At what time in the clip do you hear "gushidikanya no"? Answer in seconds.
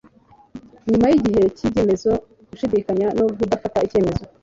2.49-3.23